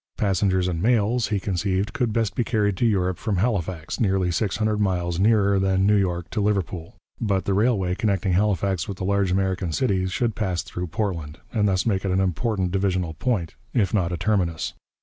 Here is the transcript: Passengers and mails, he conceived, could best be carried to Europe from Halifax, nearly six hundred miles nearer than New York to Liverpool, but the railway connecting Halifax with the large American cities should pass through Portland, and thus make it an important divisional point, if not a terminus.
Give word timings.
Passengers 0.17 0.67
and 0.67 0.81
mails, 0.81 1.27
he 1.27 1.39
conceived, 1.39 1.93
could 1.93 2.11
best 2.11 2.33
be 2.33 2.43
carried 2.43 2.75
to 2.77 2.87
Europe 2.87 3.19
from 3.19 3.37
Halifax, 3.37 3.99
nearly 3.99 4.31
six 4.31 4.57
hundred 4.57 4.79
miles 4.79 5.19
nearer 5.19 5.59
than 5.59 5.85
New 5.85 5.95
York 5.95 6.31
to 6.31 6.41
Liverpool, 6.41 6.95
but 7.19 7.45
the 7.45 7.53
railway 7.53 7.93
connecting 7.93 8.33
Halifax 8.33 8.87
with 8.87 8.97
the 8.97 9.05
large 9.05 9.31
American 9.31 9.71
cities 9.71 10.11
should 10.11 10.33
pass 10.33 10.63
through 10.63 10.87
Portland, 10.87 11.37
and 11.53 11.67
thus 11.67 11.85
make 11.85 12.03
it 12.03 12.09
an 12.09 12.19
important 12.19 12.71
divisional 12.71 13.13
point, 13.13 13.53
if 13.75 13.93
not 13.93 14.11
a 14.11 14.17
terminus. 14.17 14.73